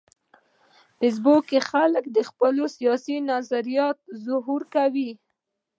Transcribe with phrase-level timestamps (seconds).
[0.03, 5.11] په فېسبوک کې خلک د خپلو سیاسي نظریاتو اظهار کوي